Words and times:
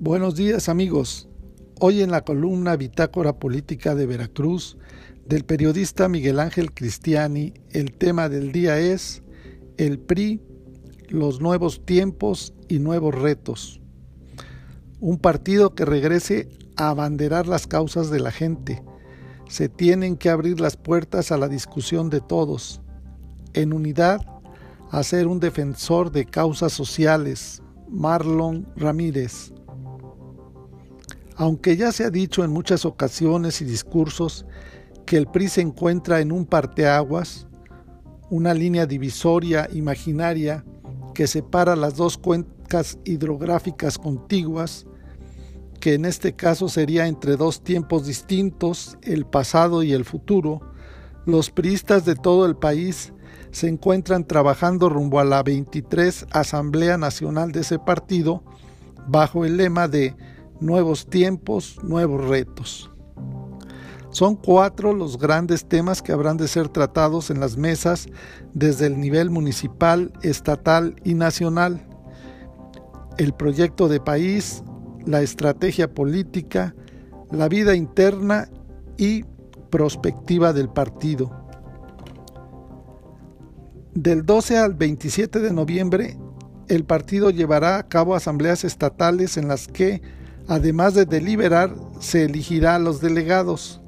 Buenos 0.00 0.36
días 0.36 0.68
amigos. 0.68 1.28
Hoy 1.80 2.02
en 2.02 2.12
la 2.12 2.20
columna 2.20 2.76
Bitácora 2.76 3.40
Política 3.40 3.96
de 3.96 4.06
Veracruz 4.06 4.78
del 5.26 5.44
periodista 5.44 6.08
Miguel 6.08 6.38
Ángel 6.38 6.72
Cristiani, 6.72 7.52
el 7.70 7.90
tema 7.90 8.28
del 8.28 8.52
día 8.52 8.78
es 8.78 9.24
el 9.76 9.98
PRI, 9.98 10.40
los 11.08 11.40
nuevos 11.40 11.84
tiempos 11.84 12.54
y 12.68 12.78
nuevos 12.78 13.12
retos. 13.12 13.80
Un 15.00 15.18
partido 15.18 15.74
que 15.74 15.84
regrese 15.84 16.48
a 16.76 16.90
abanderar 16.90 17.48
las 17.48 17.66
causas 17.66 18.08
de 18.08 18.20
la 18.20 18.30
gente. 18.30 18.84
Se 19.48 19.68
tienen 19.68 20.16
que 20.16 20.30
abrir 20.30 20.60
las 20.60 20.76
puertas 20.76 21.32
a 21.32 21.38
la 21.38 21.48
discusión 21.48 22.08
de 22.08 22.20
todos. 22.20 22.82
En 23.52 23.72
unidad, 23.72 24.20
a 24.92 25.02
ser 25.02 25.26
un 25.26 25.40
defensor 25.40 26.12
de 26.12 26.24
causas 26.24 26.72
sociales. 26.72 27.62
Marlon 27.88 28.68
Ramírez. 28.76 29.52
Aunque 31.38 31.76
ya 31.76 31.92
se 31.92 32.04
ha 32.04 32.10
dicho 32.10 32.42
en 32.42 32.50
muchas 32.50 32.84
ocasiones 32.84 33.62
y 33.62 33.64
discursos 33.64 34.44
que 35.06 35.16
el 35.16 35.28
PRI 35.28 35.48
se 35.48 35.60
encuentra 35.60 36.20
en 36.20 36.32
un 36.32 36.44
parteaguas, 36.44 37.46
una 38.28 38.54
línea 38.54 38.86
divisoria 38.86 39.68
imaginaria 39.72 40.64
que 41.14 41.28
separa 41.28 41.76
las 41.76 41.94
dos 41.94 42.18
cuencas 42.18 42.98
hidrográficas 43.04 43.98
contiguas, 43.98 44.84
que 45.78 45.94
en 45.94 46.06
este 46.06 46.34
caso 46.34 46.68
sería 46.68 47.06
entre 47.06 47.36
dos 47.36 47.62
tiempos 47.62 48.04
distintos, 48.04 48.98
el 49.02 49.24
pasado 49.24 49.84
y 49.84 49.92
el 49.92 50.04
futuro, 50.04 50.60
los 51.24 51.50
priistas 51.50 52.04
de 52.04 52.16
todo 52.16 52.46
el 52.46 52.56
país 52.56 53.12
se 53.52 53.68
encuentran 53.68 54.26
trabajando 54.26 54.88
rumbo 54.88 55.20
a 55.20 55.24
la 55.24 55.44
23 55.44 56.26
Asamblea 56.32 56.98
Nacional 56.98 57.52
de 57.52 57.60
ese 57.60 57.78
partido 57.78 58.42
bajo 59.06 59.44
el 59.44 59.56
lema 59.56 59.86
de 59.86 60.16
nuevos 60.60 61.06
tiempos, 61.06 61.78
nuevos 61.82 62.26
retos. 62.28 62.90
Son 64.10 64.36
cuatro 64.36 64.94
los 64.94 65.18
grandes 65.18 65.66
temas 65.66 66.00
que 66.00 66.12
habrán 66.12 66.38
de 66.38 66.48
ser 66.48 66.68
tratados 66.68 67.30
en 67.30 67.40
las 67.40 67.56
mesas 67.56 68.06
desde 68.54 68.86
el 68.86 68.98
nivel 68.98 69.30
municipal, 69.30 70.12
estatal 70.22 70.96
y 71.04 71.14
nacional. 71.14 71.86
El 73.18 73.34
proyecto 73.34 73.88
de 73.88 74.00
país, 74.00 74.62
la 75.04 75.20
estrategia 75.20 75.92
política, 75.92 76.74
la 77.30 77.48
vida 77.48 77.74
interna 77.74 78.48
y 78.96 79.24
prospectiva 79.70 80.52
del 80.52 80.70
partido. 80.70 81.30
Del 83.94 84.24
12 84.24 84.56
al 84.56 84.74
27 84.74 85.40
de 85.40 85.52
noviembre, 85.52 86.16
el 86.68 86.84
partido 86.84 87.30
llevará 87.30 87.78
a 87.78 87.88
cabo 87.88 88.14
asambleas 88.14 88.64
estatales 88.64 89.36
en 89.36 89.48
las 89.48 89.68
que 89.68 90.00
Además 90.48 90.94
de 90.94 91.04
deliberar, 91.04 91.74
se 92.00 92.24
elegirá 92.24 92.76
a 92.76 92.78
los 92.78 93.00
delegados. 93.02 93.82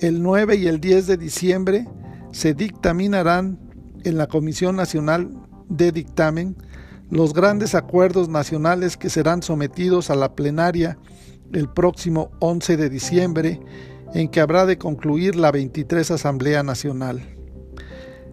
El 0.00 0.22
9 0.22 0.56
y 0.56 0.66
el 0.66 0.80
10 0.80 1.06
de 1.06 1.16
diciembre 1.18 1.86
se 2.32 2.54
dictaminarán 2.54 3.58
en 4.04 4.16
la 4.16 4.28
Comisión 4.28 4.76
Nacional 4.76 5.30
de 5.68 5.92
Dictamen 5.92 6.56
los 7.10 7.34
grandes 7.34 7.74
acuerdos 7.74 8.28
nacionales 8.28 8.96
que 8.96 9.10
serán 9.10 9.42
sometidos 9.42 10.10
a 10.10 10.14
la 10.14 10.34
plenaria 10.34 10.98
el 11.52 11.68
próximo 11.68 12.30
11 12.40 12.76
de 12.76 12.90
diciembre, 12.90 13.60
en 14.14 14.28
que 14.28 14.40
habrá 14.40 14.66
de 14.66 14.78
concluir 14.78 15.36
la 15.36 15.50
23 15.50 16.10
Asamblea 16.10 16.62
Nacional. 16.62 17.22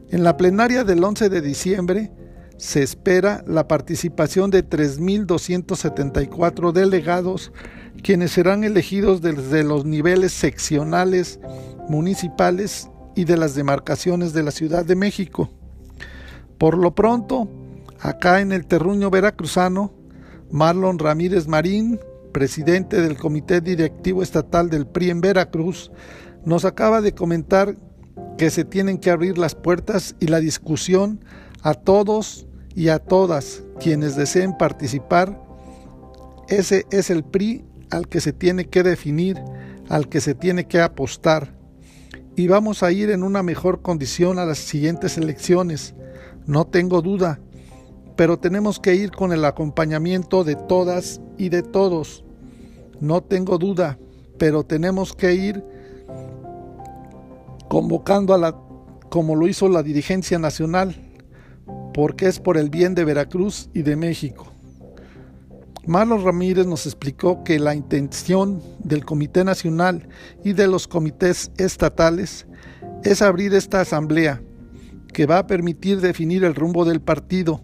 En 0.10 0.24
la 0.24 0.38
plenaria 0.38 0.84
del 0.84 1.04
11 1.04 1.30
de 1.30 1.42
diciembre 1.42 2.12
se 2.58 2.84
espera 2.84 3.44
la 3.48 3.68
participación 3.68 4.50
de 4.50 4.68
3.274 4.68 6.72
delegados, 6.72 7.52
quienes 8.02 8.32
serán 8.32 8.64
elegidos 8.64 9.22
desde 9.22 9.64
los 9.64 9.86
niveles 9.86 10.32
seccionales, 10.32 11.40
municipales 11.90 12.90
y 13.16 13.26
de 13.26 13.38
las 13.38 13.56
demarcaciones 13.56 14.34
de 14.34 14.44
la 14.44 14.52
Ciudad 14.52 14.86
de 14.86 14.96
México. 14.96 15.50
Por 16.58 16.78
lo 16.78 16.96
pronto, 16.96 17.50
acá 18.00 18.42
en 18.42 18.52
el 18.52 18.66
terruño 18.66 19.10
veracruzano, 19.10 19.94
Marlon 20.52 21.00
Ramírez 21.00 21.48
Marín, 21.48 22.00
presidente 22.32 23.02
del 23.02 23.18
Comité 23.18 23.62
Directivo 23.62 24.22
Estatal 24.22 24.70
del 24.70 24.88
PRI 24.88 25.10
en 25.10 25.22
Veracruz, 25.22 25.92
nos 26.46 26.66
acaba 26.66 27.02
de 27.02 27.14
comentar 27.14 27.76
que 28.38 28.50
se 28.50 28.66
tienen 28.66 28.98
que 28.98 29.12
abrir 29.12 29.38
las 29.38 29.56
puertas 29.56 30.16
y 30.20 30.28
la 30.28 30.40
discusión 30.40 31.24
a 31.66 31.74
todos 31.74 32.46
y 32.76 32.90
a 32.90 33.00
todas 33.00 33.64
quienes 33.80 34.16
deseen 34.16 34.56
participar. 34.56 35.42
Ese 36.48 36.86
es 36.92 37.10
el 37.10 37.24
PRI 37.24 37.66
al 37.90 38.08
que 38.08 38.22
se 38.22 38.34
tiene 38.34 38.66
que 38.66 38.84
definir, 38.84 39.42
al 39.90 40.08
que 40.08 40.22
se 40.22 40.36
tiene 40.36 40.68
que 40.68 40.80
apostar. 40.80 41.58
Y 42.36 42.48
vamos 42.48 42.84
a 42.84 42.92
ir 42.92 43.10
en 43.10 43.24
una 43.24 43.42
mejor 43.42 43.82
condición 43.82 44.38
a 44.38 44.46
las 44.46 44.60
siguientes 44.60 45.18
elecciones, 45.18 45.96
no 46.46 46.68
tengo 46.68 47.02
duda, 47.02 47.40
pero 48.16 48.38
tenemos 48.38 48.80
que 48.80 48.94
ir 48.94 49.10
con 49.10 49.34
el 49.34 49.44
acompañamiento 49.44 50.44
de 50.44 50.56
todas 50.56 51.20
y 51.40 51.50
de 51.50 51.64
todos. 51.64 52.24
No 53.00 53.24
tengo 53.24 53.58
duda, 53.58 53.98
pero 54.38 54.66
tenemos 54.66 55.14
que 55.14 55.34
ir 55.34 55.64
convocando 57.68 58.36
a 58.36 58.38
la 58.38 58.56
como 59.10 59.36
lo 59.36 59.48
hizo 59.48 59.68
la 59.68 59.82
dirigencia 59.82 60.38
nacional, 60.38 61.05
porque 61.96 62.28
es 62.28 62.42
por 62.42 62.58
el 62.58 62.70
bien 62.70 62.94
de 62.94 63.06
Veracruz 63.06 63.70
y 63.74 63.82
de 63.82 63.96
México. 63.96 64.52
Marlon 65.88 66.26
Ramírez 66.26 66.68
nos 66.68 66.86
explicó 66.86 67.42
que 67.46 67.58
la 67.58 67.74
intención 67.74 68.62
del 68.80 69.06
Comité 69.06 69.46
Nacional 69.46 70.10
y 70.44 70.52
de 70.52 70.68
los 70.68 70.90
comités 70.90 71.52
estatales 71.58 72.48
es 73.06 73.22
abrir 73.22 73.54
esta 73.54 73.80
asamblea 73.80 74.42
que 75.14 75.26
va 75.26 75.38
a 75.38 75.48
permitir 75.48 76.02
definir 76.02 76.44
el 76.44 76.54
rumbo 76.54 76.84
del 76.84 77.00
partido, 77.00 77.64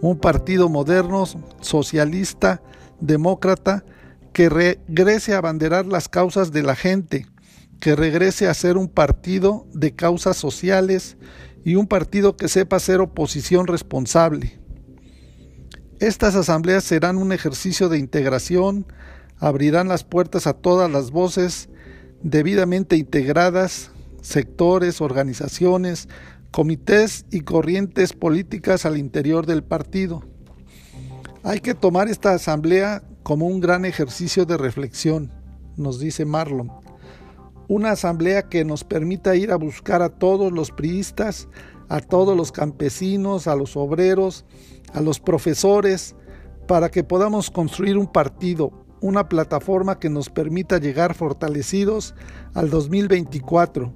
un 0.00 0.20
partido 0.20 0.68
moderno, 0.68 1.24
socialista, 1.60 2.62
demócrata, 3.00 3.84
que 4.32 4.50
regrese 4.50 5.34
a 5.34 5.38
abanderar 5.38 5.84
las 5.86 6.08
causas 6.08 6.52
de 6.52 6.62
la 6.62 6.76
gente, 6.76 7.26
que 7.80 7.96
regrese 7.96 8.46
a 8.46 8.54
ser 8.54 8.76
un 8.76 8.86
partido 8.86 9.66
de 9.74 9.96
causas 9.96 10.36
sociales 10.36 11.16
y 11.64 11.76
un 11.76 11.86
partido 11.86 12.36
que 12.36 12.48
sepa 12.48 12.78
ser 12.78 13.00
oposición 13.00 13.66
responsable. 13.66 14.60
Estas 15.98 16.34
asambleas 16.34 16.84
serán 16.84 17.16
un 17.16 17.32
ejercicio 17.32 17.88
de 17.88 17.98
integración, 17.98 18.86
abrirán 19.38 19.88
las 19.88 20.04
puertas 20.04 20.46
a 20.46 20.52
todas 20.52 20.90
las 20.90 21.10
voces 21.10 21.70
debidamente 22.22 22.96
integradas, 22.96 23.90
sectores, 24.20 25.00
organizaciones, 25.00 26.08
comités 26.50 27.24
y 27.30 27.40
corrientes 27.40 28.12
políticas 28.12 28.84
al 28.84 28.98
interior 28.98 29.46
del 29.46 29.64
partido. 29.64 30.22
Hay 31.42 31.60
que 31.60 31.74
tomar 31.74 32.08
esta 32.08 32.32
asamblea 32.32 33.02
como 33.22 33.46
un 33.46 33.60
gran 33.60 33.84
ejercicio 33.84 34.44
de 34.44 34.56
reflexión, 34.56 35.32
nos 35.76 35.98
dice 35.98 36.24
Marlon 36.24 36.83
una 37.74 37.90
asamblea 37.90 38.44
que 38.48 38.64
nos 38.64 38.84
permita 38.84 39.34
ir 39.34 39.50
a 39.50 39.56
buscar 39.56 40.00
a 40.00 40.08
todos 40.08 40.52
los 40.52 40.70
priistas, 40.70 41.48
a 41.88 42.00
todos 42.00 42.36
los 42.36 42.52
campesinos, 42.52 43.48
a 43.48 43.56
los 43.56 43.76
obreros, 43.76 44.44
a 44.92 45.00
los 45.00 45.18
profesores, 45.18 46.14
para 46.68 46.88
que 46.88 47.02
podamos 47.02 47.50
construir 47.50 47.98
un 47.98 48.06
partido, 48.06 48.70
una 49.00 49.28
plataforma 49.28 49.98
que 49.98 50.08
nos 50.08 50.30
permita 50.30 50.78
llegar 50.78 51.14
fortalecidos 51.14 52.14
al 52.54 52.70
2024 52.70 53.92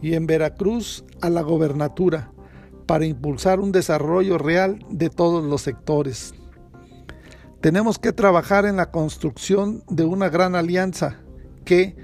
y 0.00 0.14
en 0.14 0.26
Veracruz 0.26 1.04
a 1.20 1.28
la 1.28 1.42
gobernatura, 1.42 2.32
para 2.86 3.04
impulsar 3.04 3.60
un 3.60 3.70
desarrollo 3.70 4.38
real 4.38 4.84
de 4.88 5.10
todos 5.10 5.44
los 5.44 5.60
sectores. 5.60 6.32
Tenemos 7.60 7.98
que 7.98 8.14
trabajar 8.14 8.64
en 8.64 8.76
la 8.76 8.90
construcción 8.90 9.84
de 9.90 10.04
una 10.04 10.30
gran 10.30 10.54
alianza 10.54 11.20
que, 11.66 11.94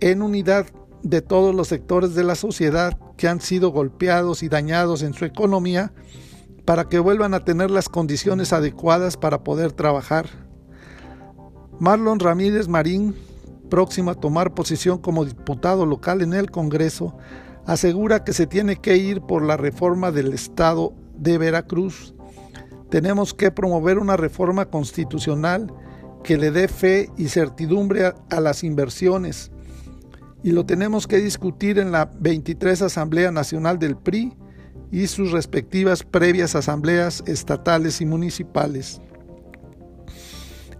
en 0.00 0.22
unidad 0.22 0.66
de 1.02 1.22
todos 1.22 1.54
los 1.54 1.68
sectores 1.68 2.14
de 2.14 2.24
la 2.24 2.34
sociedad 2.34 2.98
que 3.16 3.28
han 3.28 3.40
sido 3.40 3.70
golpeados 3.70 4.42
y 4.42 4.48
dañados 4.48 5.02
en 5.02 5.14
su 5.14 5.24
economía 5.24 5.92
para 6.64 6.84
que 6.88 6.98
vuelvan 6.98 7.34
a 7.34 7.44
tener 7.44 7.70
las 7.70 7.88
condiciones 7.88 8.52
adecuadas 8.52 9.16
para 9.16 9.42
poder 9.42 9.72
trabajar. 9.72 10.26
Marlon 11.78 12.20
Ramírez 12.20 12.68
Marín, 12.68 13.14
próximo 13.70 14.10
a 14.10 14.14
tomar 14.14 14.54
posición 14.54 14.98
como 14.98 15.24
diputado 15.24 15.86
local 15.86 16.20
en 16.20 16.34
el 16.34 16.50
Congreso, 16.50 17.16
asegura 17.66 18.24
que 18.24 18.32
se 18.32 18.46
tiene 18.46 18.76
que 18.76 18.96
ir 18.96 19.22
por 19.22 19.42
la 19.42 19.56
reforma 19.56 20.10
del 20.10 20.32
Estado 20.34 20.92
de 21.16 21.38
Veracruz. 21.38 22.14
Tenemos 22.90 23.32
que 23.32 23.50
promover 23.50 23.98
una 23.98 24.16
reforma 24.16 24.66
constitucional 24.66 25.72
que 26.22 26.36
le 26.36 26.50
dé 26.50 26.68
fe 26.68 27.08
y 27.16 27.28
certidumbre 27.28 28.12
a, 28.28 28.40
las 28.40 28.62
inversiones, 28.64 29.50
y 30.42 30.52
lo 30.52 30.64
tenemos 30.64 31.06
que 31.06 31.18
discutir 31.18 31.78
en 31.78 31.92
la 31.92 32.10
23 32.18 32.82
Asamblea 32.82 33.30
Nacional 33.30 33.78
del 33.78 33.96
PRI 33.96 34.32
y 34.90 35.06
sus 35.06 35.32
respectivas 35.32 36.02
previas 36.02 36.54
asambleas 36.54 37.22
estatales 37.26 38.00
y 38.00 38.06
municipales. 38.06 39.00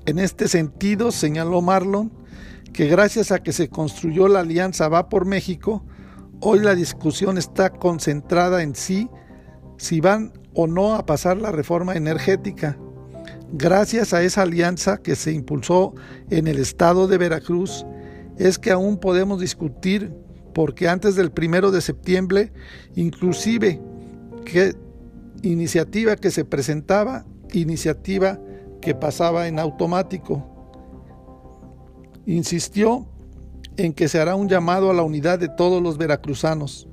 En 0.06 0.18
este 0.18 0.48
sentido, 0.48 1.12
señaló 1.12 1.60
Marlon 1.62 2.10
que 2.72 2.86
gracias 2.86 3.32
a 3.32 3.40
que 3.40 3.52
se 3.52 3.68
construyó 3.68 4.28
la 4.28 4.40
alianza 4.40 4.88
Va 4.88 5.08
por 5.08 5.26
México, 5.26 5.84
hoy 6.40 6.60
la 6.60 6.74
discusión 6.74 7.36
está 7.36 7.70
concentrada 7.70 8.62
en 8.62 8.74
sí 8.74 9.08
si 9.76 10.00
van 10.00 10.32
o 10.54 10.66
no 10.66 10.94
a 10.94 11.06
pasar 11.06 11.36
la 11.36 11.52
reforma 11.52 11.94
energética. 11.94 12.78
Gracias 13.52 14.14
a 14.14 14.22
esa 14.22 14.42
alianza 14.42 14.98
que 14.98 15.16
se 15.16 15.32
impulsó 15.32 15.94
en 16.30 16.46
el 16.46 16.58
estado 16.58 17.08
de 17.08 17.18
Veracruz, 17.18 17.84
es 18.38 18.58
que 18.58 18.70
aún 18.70 18.98
podemos 18.98 19.40
discutir 19.40 20.12
porque 20.54 20.88
antes 20.88 21.14
del 21.14 21.30
primero 21.30 21.70
de 21.70 21.80
septiembre, 21.80 22.52
inclusive 22.94 23.80
iniciativa 25.42 26.16
que 26.16 26.30
se 26.30 26.44
presentaba, 26.44 27.24
iniciativa 27.52 28.38
que 28.80 28.94
pasaba 28.94 29.46
en 29.48 29.58
automático. 29.58 30.46
Insistió 32.26 33.06
en 33.76 33.92
que 33.92 34.08
se 34.08 34.20
hará 34.20 34.34
un 34.34 34.48
llamado 34.48 34.90
a 34.90 34.94
la 34.94 35.02
unidad 35.02 35.38
de 35.38 35.48
todos 35.48 35.82
los 35.82 35.98
veracruzanos 35.98 36.88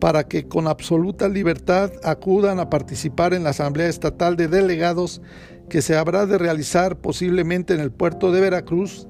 para 0.00 0.24
que 0.24 0.48
con 0.48 0.66
absoluta 0.66 1.28
libertad 1.28 1.90
acudan 2.02 2.58
a 2.58 2.68
participar 2.68 3.32
en 3.32 3.44
la 3.44 3.50
Asamblea 3.50 3.88
Estatal 3.88 4.36
de 4.36 4.48
Delegados 4.48 5.22
que 5.68 5.82
se 5.82 5.96
habrá 5.96 6.26
de 6.26 6.36
realizar 6.36 6.98
posiblemente 6.98 7.74
en 7.74 7.80
el 7.80 7.90
puerto 7.90 8.32
de 8.32 8.40
Veracruz 8.40 9.08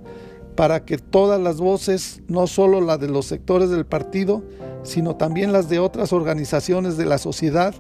para 0.57 0.85
que 0.85 0.99
todas 0.99 1.41
las 1.41 1.57
voces, 1.59 2.23
no 2.29 2.47
solo 2.47 2.81
las 2.81 3.01
de 3.01 3.09
los 3.09 3.27
sectores 3.27 3.71
del 3.71 3.87
partido, 3.87 4.45
sino 4.83 5.17
también 5.17 5.53
las 5.53 5.69
de 5.69 5.79
otras 5.79 6.13
organizaciones 6.13 6.97
de 6.97 7.07
la 7.07 7.19
sociedad, 7.19 7.75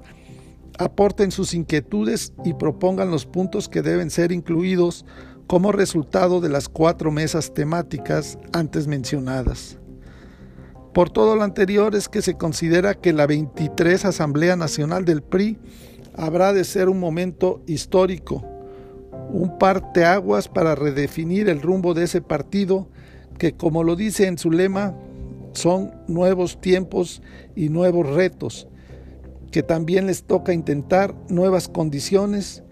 aporten 0.79 1.31
sus 1.31 1.55
inquietudes 1.55 2.33
y 2.45 2.55
propongan 2.55 3.11
los 3.11 3.27
puntos 3.27 3.69
que 3.69 3.83
deben 3.83 4.11
ser 4.11 4.33
incluidos 4.33 5.05
como 5.47 5.73
resultado 5.73 6.41
de 6.41 6.49
las 6.49 6.69
cuatro 6.69 7.11
mesas 7.11 7.53
temáticas 7.55 8.39
antes 8.53 8.87
mencionadas. 8.87 9.79
Por 10.93 11.11
todo 11.11 11.37
lo 11.37 11.43
anterior 11.43 11.95
es 11.95 12.09
que 12.09 12.23
se 12.23 12.35
considera 12.35 12.95
que 12.95 13.13
la 13.13 13.27
23 13.27 14.05
Asamblea 14.05 14.57
Nacional 14.57 15.05
del 15.05 15.23
PRI 15.23 15.59
habrá 16.17 16.53
de 16.53 16.65
ser 16.65 16.89
un 16.89 17.01
momento 17.01 17.63
histórico, 17.67 18.45
un 19.35 19.59
parteaguas 19.59 20.49
para 20.49 20.77
redefinir 20.77 21.49
el 21.49 21.61
rumbo 21.61 21.93
de 21.93 22.05
ese 22.05 22.21
partido 22.21 22.89
que, 23.37 23.55
como 23.55 23.83
lo 23.83 23.97
dice 23.97 24.29
en 24.29 24.39
su 24.39 24.53
lema, 24.53 24.95
son 25.55 25.91
nuevos 26.07 26.61
tiempos 26.61 27.21
y 27.57 27.69
nuevos 27.69 28.09
retos, 28.09 28.69
que 29.51 29.65
también 29.65 30.07
les 30.07 30.23
toca 30.23 30.53
intentar 30.53 31.17
nuevas 31.29 31.69
condiciones 31.69 32.63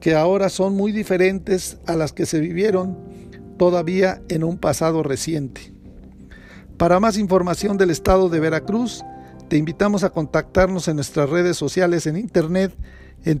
que 0.00 0.16
ahora 0.16 0.48
son 0.48 0.74
muy 0.74 0.90
diferentes 0.90 1.78
a 1.86 1.94
las 1.94 2.12
que 2.12 2.26
se 2.26 2.40
vivieron 2.40 2.98
todavía 3.56 4.20
en 4.28 4.42
un 4.42 4.58
pasado 4.58 5.04
reciente. 5.04 5.72
Para 6.78 6.98
más 6.98 7.16
información 7.16 7.76
del 7.76 7.90
estado 7.90 8.28
de 8.28 8.40
Veracruz, 8.40 9.04
te 9.48 9.56
invitamos 9.56 10.02
a 10.02 10.10
contactarnos 10.10 10.88
en 10.88 10.96
nuestras 10.96 11.30
redes 11.30 11.56
sociales 11.56 12.06
en 12.06 12.16
internet 12.16 12.72
en 13.24 13.40